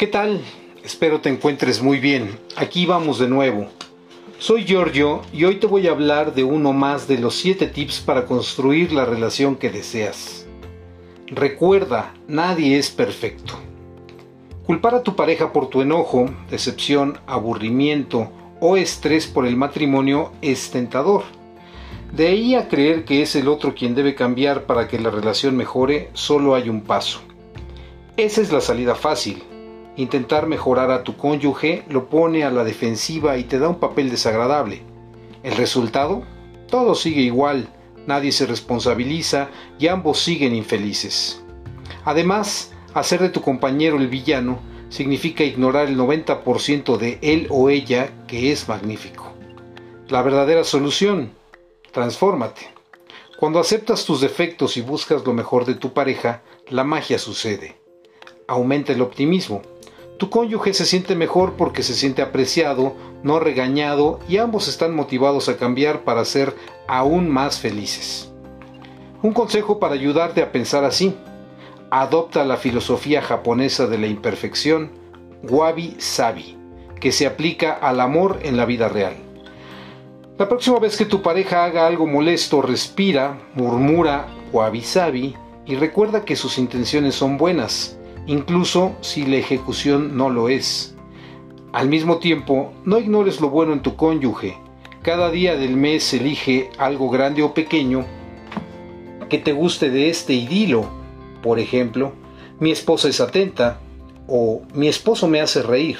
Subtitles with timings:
[0.00, 0.40] ¿Qué tal?
[0.82, 2.38] Espero te encuentres muy bien.
[2.56, 3.66] Aquí vamos de nuevo.
[4.38, 8.00] Soy Giorgio y hoy te voy a hablar de uno más de los 7 tips
[8.00, 10.46] para construir la relación que deseas.
[11.26, 13.58] Recuerda, nadie es perfecto.
[14.64, 20.70] Culpar a tu pareja por tu enojo, decepción, aburrimiento o estrés por el matrimonio es
[20.70, 21.24] tentador.
[22.10, 25.58] De ahí a creer que es el otro quien debe cambiar para que la relación
[25.58, 27.20] mejore, solo hay un paso.
[28.16, 29.42] Esa es la salida fácil,
[30.00, 34.08] Intentar mejorar a tu cónyuge lo pone a la defensiva y te da un papel
[34.08, 34.80] desagradable.
[35.42, 36.22] El resultado?
[36.70, 37.68] Todo sigue igual,
[38.06, 41.44] nadie se responsabiliza y ambos siguen infelices.
[42.06, 48.10] Además, hacer de tu compañero el villano significa ignorar el 90% de él o ella
[48.26, 49.34] que es magnífico.
[50.08, 51.32] La verdadera solución,
[51.92, 52.70] transfórmate.
[53.38, 56.40] Cuando aceptas tus defectos y buscas lo mejor de tu pareja,
[56.70, 57.76] la magia sucede.
[58.48, 59.60] Aumenta el optimismo,
[60.20, 65.48] tu cónyuge se siente mejor porque se siente apreciado, no regañado y ambos están motivados
[65.48, 66.54] a cambiar para ser
[66.86, 68.30] aún más felices.
[69.22, 71.16] Un consejo para ayudarte a pensar así.
[71.90, 74.90] Adopta la filosofía japonesa de la imperfección,
[75.42, 76.58] Wabi Sabi,
[77.00, 79.14] que se aplica al amor en la vida real.
[80.36, 86.26] La próxima vez que tu pareja haga algo molesto, respira, murmura Wabi Sabi y recuerda
[86.26, 87.96] que sus intenciones son buenas
[88.30, 90.94] incluso si la ejecución no lo es.
[91.72, 94.56] Al mismo tiempo, no ignores lo bueno en tu cónyuge.
[95.02, 98.06] Cada día del mes elige algo grande o pequeño
[99.28, 100.88] que te guste de este idilo.
[101.42, 102.12] Por ejemplo,
[102.60, 103.80] mi esposa es atenta
[104.28, 105.98] o mi esposo me hace reír.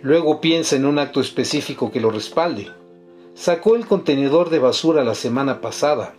[0.00, 2.68] Luego piensa en un acto específico que lo respalde.
[3.34, 6.14] Sacó el contenedor de basura la semana pasada.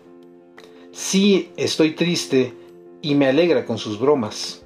[0.92, 2.54] Sí, estoy triste
[3.02, 4.66] y me alegra con sus bromas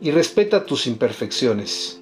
[0.00, 2.00] y respeta tus imperfecciones.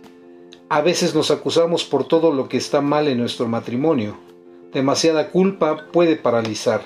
[0.69, 4.17] A veces nos acusamos por todo lo que está mal en nuestro matrimonio.
[4.73, 6.83] Demasiada culpa puede paralizar.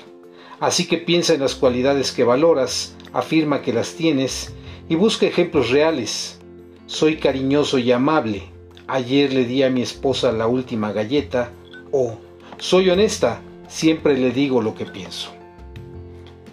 [0.58, 4.53] Así que piensa en las cualidades que valoras, afirma que las tienes
[4.88, 6.41] y busca ejemplos reales.
[6.86, 8.50] Soy cariñoso y amable.
[8.88, 11.53] Ayer le di a mi esposa la última galleta.
[11.92, 12.19] O
[12.59, 15.30] soy honesta, siempre le digo lo que pienso.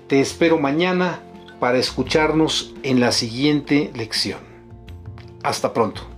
[0.07, 1.23] Te espero mañana
[1.59, 4.52] para escucharnos en la siguiente lección.
[5.43, 6.12] Hasta pronto.